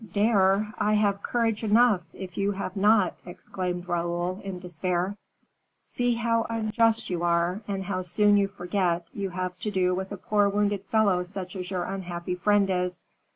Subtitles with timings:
[0.13, 0.73] "Dare!
[0.79, 5.15] I have courage enough, if you have not," exclaimed Raoul, in despair.
[5.77, 10.11] "See how unjust you are, and how soon you forget you have to do with
[10.11, 13.05] a poor wounded fellow such as your unhappy friend is.